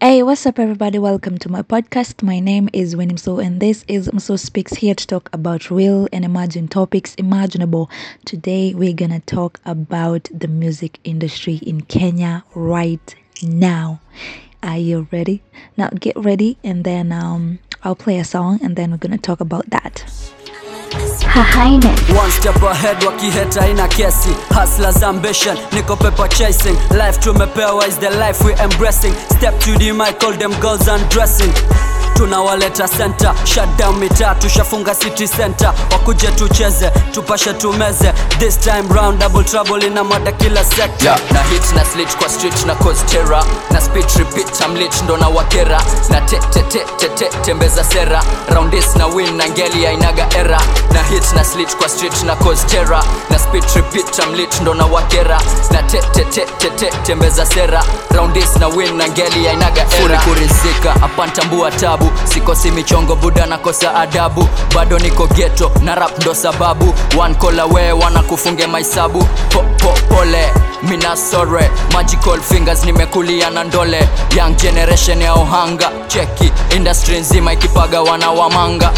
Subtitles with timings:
[0.00, 0.98] Hey, what's up, everybody?
[0.98, 2.22] Welcome to my podcast.
[2.22, 6.08] My name is Winnie Mso, and this is Mso Speaks here to talk about real
[6.12, 7.90] and imagined topics imaginable.
[8.24, 14.00] Today, we're gonna talk about the music industry in Kenya right now.
[14.62, 15.42] Are you ready?
[15.76, 19.40] Now, get ready, and then um, I'll play a song, and then we're gonna talk
[19.40, 20.04] about that.
[22.18, 26.76] One step ahead wakiheta ina kesi Hustlers ambition, niko paper chasing.
[26.90, 29.14] Life tumepewa is the life we embracing.
[29.38, 31.52] Step to the mic, call them girls undressing
[32.14, 35.72] tunawaleta senta shutdown mitaa tushafunga city center.
[35.92, 38.12] Wakuje tucheze tupashe tumeze.
[38.38, 41.04] This time round double trouble ina mada kila sector.
[41.08, 41.20] Yeah.
[41.32, 43.44] na hit na slit kwa street na cause terror.
[43.70, 45.80] Na speed repeat I'm lit ndo na wakera.
[46.10, 48.22] Na te te te te te tembeza sera.
[48.50, 50.60] Round this na win na ngeli ainaga era.
[50.92, 53.02] Na hit na slit kwa street na cause terror.
[53.30, 55.40] Na speed repeat I'm lit ndo na wakera.
[55.70, 57.82] Na te te te te te tembeza sera.
[58.10, 60.18] Round this na win na ngeli ainaga era.
[60.18, 60.94] Kurizika.
[61.02, 64.48] Apantambua tabu sikosi michongo buda nakosa adabu.
[64.74, 66.94] Bado niko geto na rap ndo sababu.
[67.18, 70.48] One call away wanakufunge maisabu po, po, pole
[70.82, 74.08] mina sore magical fingers nimekulia na ndole.
[74.36, 78.92] Young generation ya ohanga cheki industry nzima ikipaga wana wamanga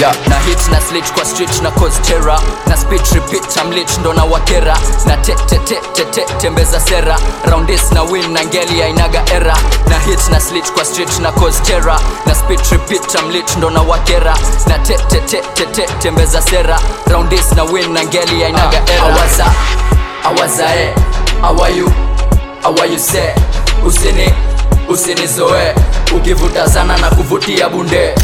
[0.00, 0.14] yeah.
[0.28, 2.38] na hit na slit kwa street na cause terror.
[2.66, 4.76] Na speed repeat I'm lit ndo na wakera.
[5.06, 7.16] Na te te te te te tembeza sera.
[7.46, 9.54] Round this na win na ngeli ainaga era.
[9.88, 11.98] Na hit na slit kwa street na cause terror.
[12.26, 14.34] Na speed repeat I'm lit ndo na wakera.
[14.66, 16.78] Na te te te te te tembeza sera.
[17.10, 19.02] Round this na win na ngeli ainaga era.
[19.02, 19.46] awaza
[20.24, 20.94] awazae
[21.42, 21.92] awayu
[22.64, 23.34] awayu se
[23.86, 24.32] usini
[24.88, 25.74] usinizoe.
[26.16, 28.14] Ukivuta sana na kuvutia bunde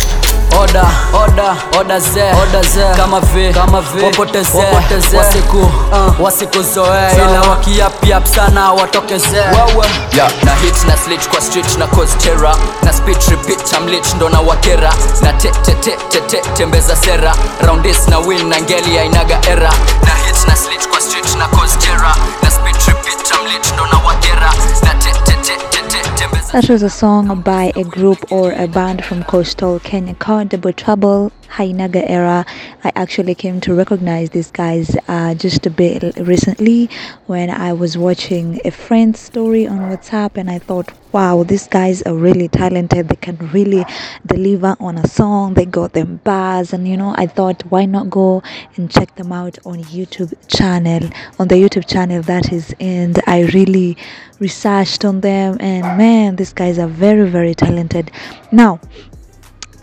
[0.62, 7.12] oda oda oda ze oda ze kama vi kama vi wapoteze wapoteze wasiku uh, wasikuzoe
[7.14, 10.30] ila wakiapiap sana watokeze wewe yeah.
[10.44, 12.56] na hit na slitch kwa street na cause terror.
[12.83, 14.92] Na speed repeat I'm lit ndo na wakera.
[15.22, 17.34] Na te te te te te tembeza sera.
[17.61, 19.70] Round this na win na ngeli ainaga era.
[20.02, 22.14] Na hit na slitch kwa street na cause terror.
[22.42, 24.51] Na speed repeat I'm lit ndo na wakera.
[24.83, 29.78] Na te te That was a song by a group or a band from coastal
[29.80, 32.44] Kenya called Double Trouble Hainaga Era.
[32.82, 36.90] I actually came to recognize these guys uh, just a bit recently
[37.26, 42.02] when I was watching a friend's story on WhatsApp and I thought, wow, these guys
[42.02, 43.08] are really talented.
[43.08, 43.84] They can really
[44.26, 45.54] deliver on a song.
[45.54, 48.42] They got them bars and you know, I thought why not go
[48.74, 53.42] and check them out on YouTube channel, on the YouTube channel that is and I
[53.54, 53.96] really
[54.40, 58.10] researched on them and man, these guys are very very talented.
[58.50, 58.80] Now,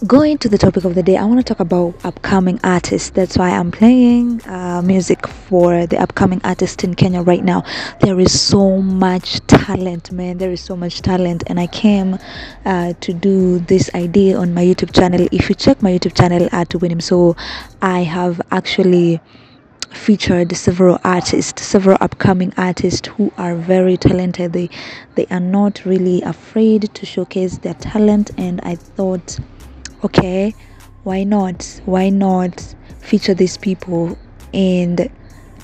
[0.07, 3.11] going to the topic of the day i want to talk about upcoming artists.
[3.11, 7.63] That's why i'm playing uh, music for the upcoming artists in kenya right now.
[7.99, 10.39] There is so much talent man.
[10.39, 12.17] There is so much talent and i came
[12.65, 15.27] uh, to do this idea on my youtube channel.
[15.31, 17.37] If you check my youtube channel at Winnie Mso
[17.83, 19.21] i have actually
[19.91, 24.53] featured several artists several upcoming artists who are very talented.
[24.53, 24.71] They
[25.13, 29.37] they are not really afraid to showcase their talent and i thought
[30.03, 30.53] okay
[31.03, 31.81] why not?
[31.85, 34.17] Why not feature these people
[34.53, 35.09] and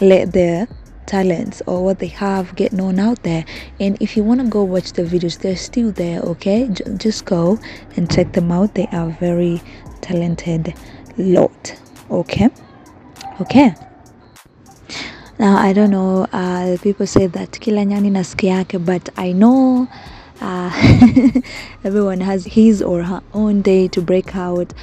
[0.02, 0.68] let their
[1.06, 3.46] talents or what they have get known out there?
[3.80, 6.68] And if you want to go watch the videos they're still there okay?
[6.70, 7.59] J- just go
[7.96, 8.74] and check them out.
[8.74, 9.62] They are very
[10.02, 10.74] talented
[11.18, 12.50] lot okay?
[13.42, 13.75] Okay.
[15.40, 19.88] Now i don't know uh people say that kila nyani na but i know
[20.42, 20.69] uh,
[21.88, 24.74] everyone has his or her own day to break out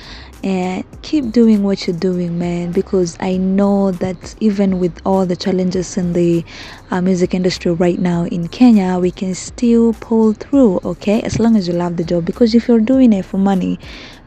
[0.43, 5.37] and keep doing what you're doing man because i know that even with all the
[5.37, 6.43] challenges in the
[6.91, 11.21] uh, music industry right now in kenya we can still pull through okay?
[11.21, 13.79] As long as you love the job because if you're doing it for money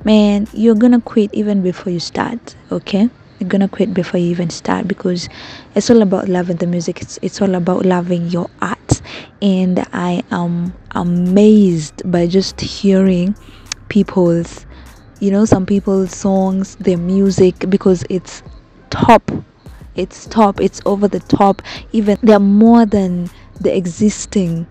[0.03, 3.09] man you're gonna quit even before you start okay?
[3.39, 5.29] You're gonna quit before you even start because
[5.75, 7.01] it's all about loving the music.
[7.01, 8.86] It's, it's all about loving your art
[9.41, 13.35] and i am amazed by just hearing
[13.89, 14.65] people's
[15.19, 18.43] you know some people's songs their music because it's
[18.89, 19.31] top.
[19.95, 20.59] It's top.
[20.61, 21.61] It's over the top.
[21.91, 23.29] Even they're more than
[23.59, 24.67] the existing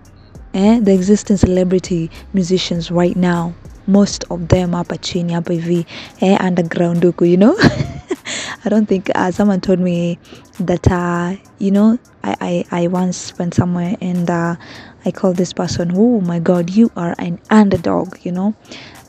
[0.54, 3.54] eh, the existing celebrity musicians right now.
[3.86, 5.86] Most of them hapa chini hapa hivi
[6.20, 7.56] eh, underground you know
[8.66, 10.18] I don't think uh, someone told me
[10.58, 14.56] that uh, you know I, I, I once went somewhere and uh,
[15.04, 18.56] I called this person oh my god you are an underdog you know?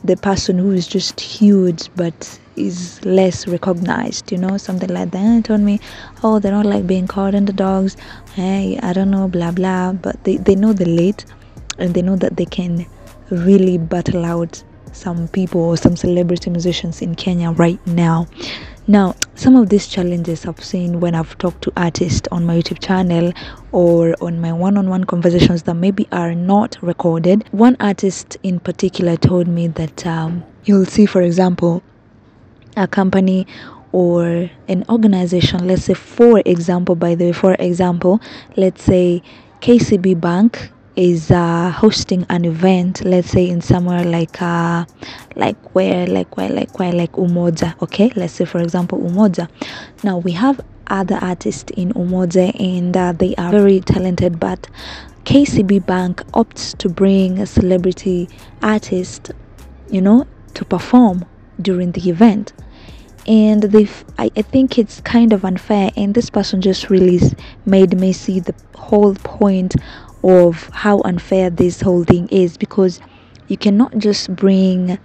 [0.04, 4.58] The person who is just huge but is less recognized you know?
[4.58, 5.18] Something like that.
[5.18, 5.80] And told me
[6.22, 7.96] oh they don't like being called underdogs.
[8.34, 9.92] Hey I don't know blah blah.
[9.92, 11.24] But they, they know the late
[11.78, 12.86] and they know that they can
[13.30, 14.62] really battle out
[14.92, 18.28] some people or some celebrity musicians in Kenya right now.
[18.90, 22.82] Now, some of these challenges I've seen when I've talked to artists on my YouTube
[22.82, 23.34] channel
[23.70, 27.44] or on my one on one conversations that maybe are not recorded.
[27.50, 31.82] One artist in particular told me that um, you'll see, for example,
[32.78, 33.46] a company
[33.92, 38.22] or an organization, let's say, for example, by the way, for example,
[38.56, 39.22] let's say
[39.60, 44.84] KCB Bank is uh, hosting an event let's say in somewhere like uh
[45.36, 48.10] like where like where like where like umoja okay?
[48.16, 49.48] Let's say for example umoja.
[50.02, 54.66] Now we have other artists in umoja and uh, they are very talented but
[55.24, 58.28] kcb bank opts to bring a celebrity
[58.62, 59.30] artist
[59.90, 61.24] you know to perform
[61.62, 62.52] during the event.
[63.28, 67.20] And they I, I think it's kind of unfair and this person just really
[67.66, 69.76] made me see the whole point
[70.22, 73.00] of how unfair this whole thing is because
[73.48, 74.98] you cannot just bring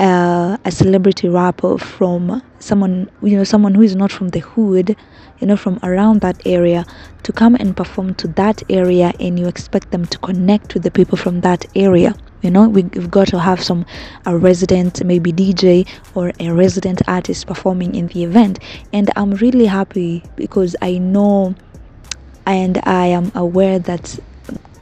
[0.00, 4.96] uh, a celebrity rapper from someone you know someone who is not from the hood
[5.38, 6.84] you know from around that area
[7.22, 10.90] to come and perform to that area and you expect them to connect with the
[10.90, 12.14] people from that area.
[12.42, 13.86] You know we, we've got to have some
[14.26, 18.58] a resident maybe dj or a resident artist performing in the event.
[18.92, 21.54] And i'm really happy because i know
[22.46, 24.18] and I am aware that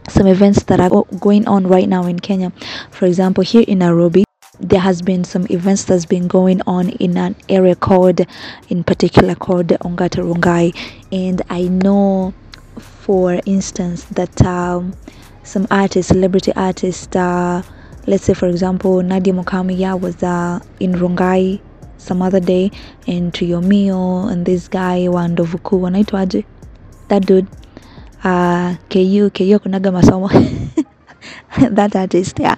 [0.08, 2.50] some events that are going on right now in Kenya,
[2.90, 4.24] for example, here in Nairobi,
[4.60, 8.20] there has been some events that's been going on in an area called,
[8.68, 10.76] in particular, called Ongata Rongai,
[11.10, 12.34] and I know,
[12.78, 14.94] for instance, that um,
[15.42, 17.62] some artists, celebrity artists, uh,
[18.06, 21.60] let's say for example, Nadia Mukamiya was uh, in Rongai
[21.98, 22.70] some other day,
[23.06, 26.44] and Tuyomio and this guy Wandovuku wanaitwaje
[27.12, 27.46] that dude
[28.24, 30.32] uh ku ku kunaga masomo.
[31.58, 32.56] That artist yeah.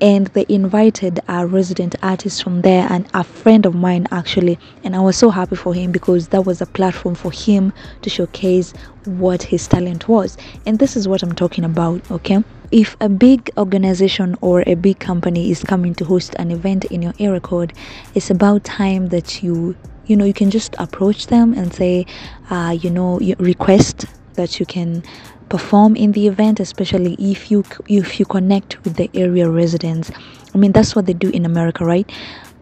[0.00, 4.58] And they invited a resident artist from there and a friend of mine actually.
[4.82, 8.10] And i was so happy for him because that was a platform for him to
[8.10, 8.74] showcase
[9.04, 10.36] what his talent was.
[10.66, 12.42] And this is what i'm talking about okay?
[12.72, 17.02] If a big organization or a big company is coming to host an event in
[17.02, 17.72] your area code
[18.14, 19.76] it's about time that you
[20.06, 22.06] you know you can just approach them and say
[22.50, 25.02] uh, you know you request that you can
[25.48, 30.10] perform in the event especially if you if you connect with the area residents.
[30.54, 32.10] I mean that's what they do in america right?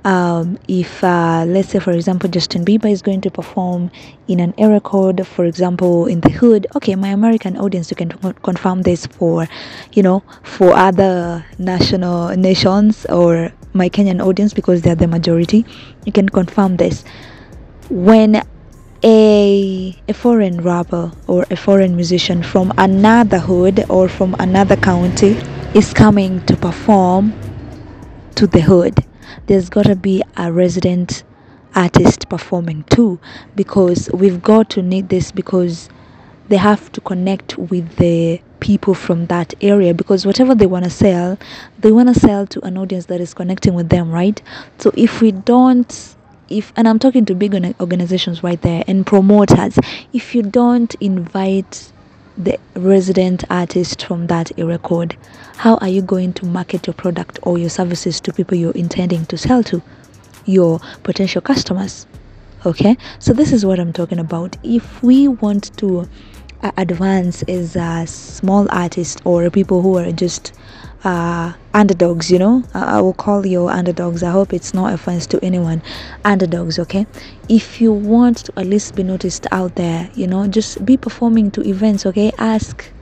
[0.04, 3.88] Um, if uh, let's say for example justin bieber is going to perform
[4.26, 8.10] in an area code for example in the hood okay my american audience you can
[8.42, 9.46] confirm this for
[9.92, 15.64] you know for other national nations or my kenyan audience because they're the majority
[16.04, 17.04] you can confirm this
[17.90, 18.42] when
[19.04, 25.36] a a foreign rapper or a foreign musician from another hood or from another county
[25.74, 27.34] is coming to perform
[28.36, 29.04] to the hood
[29.46, 31.24] there's got to be a resident
[31.74, 33.18] artist performing too
[33.56, 35.88] because we've got to need this because
[36.48, 40.90] they have to connect with the people from that area because whatever they want to
[40.90, 41.38] sell
[41.78, 44.40] they want to sell to an audience that is connecting with them right?
[44.78, 46.16] So if we don't
[46.52, 49.78] if and i'm talking to big organizations right there and promoters
[50.12, 51.92] if you don't invite
[52.36, 55.16] the resident artist from that area code
[55.56, 59.24] how are you going to market your product or your services to people you're intending
[59.26, 59.82] to sell to?
[60.44, 62.06] Your potential customers
[62.64, 62.96] okay?
[63.18, 64.56] So this is what i'm talking about.
[64.62, 66.08] If we want to
[66.62, 70.52] uh, advance as a small artist or people who are just
[71.04, 72.64] uh, underdogs you know?
[72.74, 74.22] I, I will call you underdogs.
[74.22, 75.82] I hope it's not offense to anyone.
[76.24, 77.06] Underdogs okay?
[77.48, 81.50] If you want to at least be noticed out there you know just be performing
[81.52, 82.32] to events okay?
[82.38, 82.92] Ask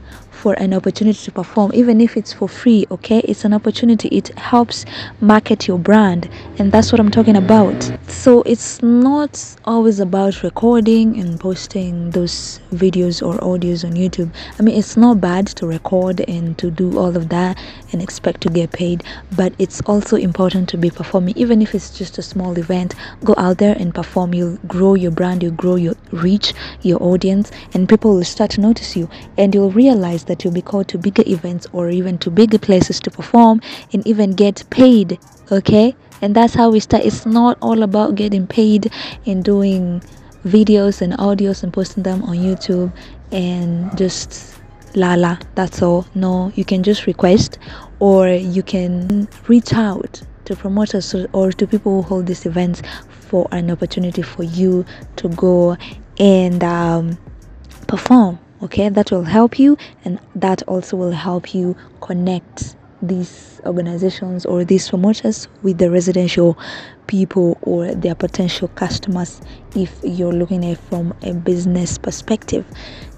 [0.40, 3.18] for an opportunity to perform even if it's for free okay?
[3.20, 4.08] It's an opportunity.
[4.08, 4.86] It helps
[5.20, 7.78] market your brand and that's what i'm talking about.
[8.08, 9.32] So it's not
[9.66, 14.30] always about recording and posting those videos or audios on youtube.
[14.58, 17.58] I mean it's not bad to record and to do all of that
[17.92, 19.04] and expect to get paid
[19.36, 21.34] but it's also important to be performing.
[21.36, 22.94] Even if it's just a small event
[23.24, 24.32] go out there and perform.
[24.32, 28.60] You'll grow your brand you'll grow your reach your audience and people will start to
[28.62, 32.30] notice you and you'll realize that you'll be called to bigger events or even to
[32.30, 33.60] bigger places to perform
[33.92, 35.18] and even get paid
[35.50, 35.94] okay?
[36.22, 37.04] And that's how we start.
[37.04, 38.92] It's not all about getting paid
[39.26, 40.02] and doing
[40.46, 42.90] videos and audios and posting them on youtube
[43.30, 44.58] and just
[44.94, 46.06] lala that's all.
[46.14, 47.58] No you can just request
[47.98, 53.46] or you can reach out to promoters or to people who hold these events for
[53.52, 54.84] an opportunity for you
[55.16, 55.76] to go
[56.18, 57.18] and um,
[57.86, 64.44] perform okay that will help you and that also will help you connect these organizations
[64.44, 66.58] or these promoters with the residential
[67.06, 69.40] people or their potential customers
[69.74, 72.66] if you're looking at from a business perspective.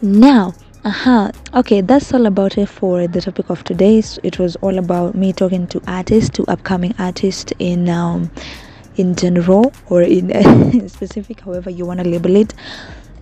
[0.00, 4.00] Now uh-huh okay that's all about it for the topic of today.
[4.00, 8.30] So it was all about me talking to artists to upcoming artists in um
[8.94, 12.54] in general or in specific however you want to label it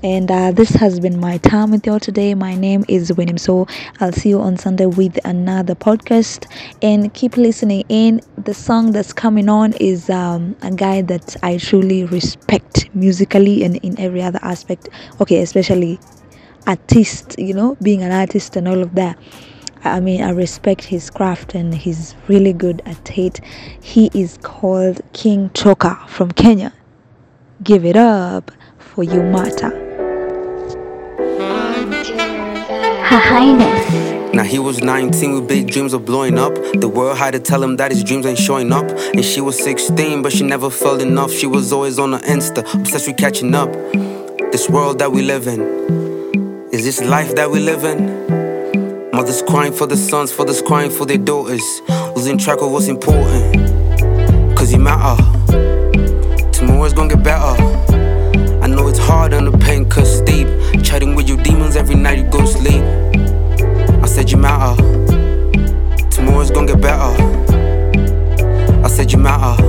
[0.02, 3.34] and uh, this has been my time with you all today my name is Winnie
[3.34, 3.68] Mso
[4.00, 9.12] I'll see you on Sunday with another podcast and keep listening in the song that's
[9.12, 14.38] coming on is um, a guy that I truly respect musically and in every other
[14.40, 14.88] aspect
[15.20, 16.00] okay especially
[16.66, 19.18] artist you know being an artist and all of that
[19.82, 23.40] I mean, I respect his craft and he's really good at it.
[23.80, 26.74] He is called King Choka from Kenya.
[27.62, 29.89] Give it up for you, Mata.
[33.10, 34.32] Her Highness.
[34.32, 36.54] Now he was 19 with big dreams of blowing up.
[36.74, 38.88] The world had to tell him that his dreams ain't showing up.
[38.88, 41.32] And she was 16, but she never felt enough.
[41.32, 43.72] She was always on her Insta, obsessed with catching up.
[44.52, 45.60] This world that we live in,
[46.72, 49.10] is this life that we live in?
[49.10, 51.64] Mothers crying for their sons, fathers crying for their daughters.
[52.14, 53.56] Losing track of what's important.
[54.56, 55.20] Cause you matter.
[56.52, 57.60] Tomorrow's gonna get better.
[58.62, 60.46] I know it's hard and the pain cuts deep.
[60.90, 62.82] Chatting with your demons every night you go to sleep.
[64.02, 64.74] I said you matter.
[66.10, 67.14] Tomorrow's gonna get better.
[68.84, 69.62] I said you matter.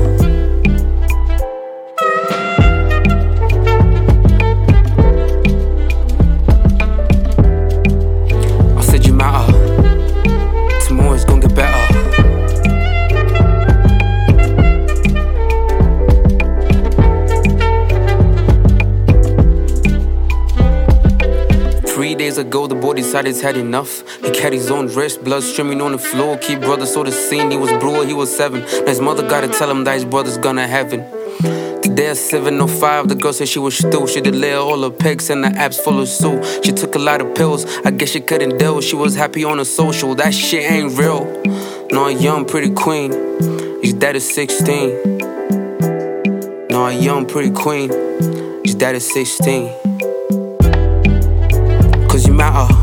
[22.91, 24.03] Boy decided he's had enough.
[24.21, 26.37] He cut his own wrist, blood streaming on the floor.
[26.37, 28.61] Kid brother saw the scene, he was brutal, he was seven.
[28.87, 30.99] His mother gotta tell him that his brother's gonna heaven.
[31.81, 34.07] Today at 7.05, the girl said she was still.
[34.07, 36.65] She delayed all her pics and the apps full of suit.
[36.65, 38.81] She took a lot of pills, I guess she couldn't deal.
[38.81, 41.25] She was happy on her social, that shit ain't real.
[41.91, 43.11] No, a young pretty queen,
[43.81, 45.17] his dad is 16.
[46.69, 47.89] No, a young pretty queen,
[48.63, 49.71] his dad is 16.
[52.09, 52.80] Cause you matter,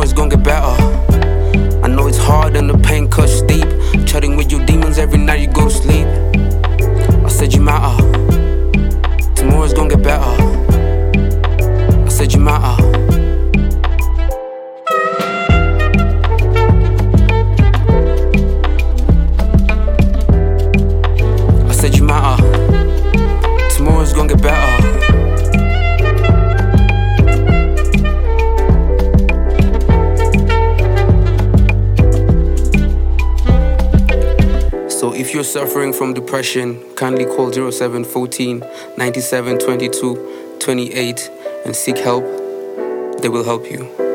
[0.00, 1.84] tomorrow's gonna get better.
[1.84, 3.68] I know it's hard and the pain cuts deep.
[4.06, 6.06] Chatting with your demons every night you go to sleep.
[7.22, 8.02] I said you matter.
[9.34, 10.24] Tomorrow's gonna get better.
[12.06, 12.99] I said you matter.
[35.30, 38.64] If you're suffering from depression, kindly call 0714
[38.98, 41.30] 97 22 28
[41.64, 42.24] and seek help.
[43.22, 44.09] They will help you.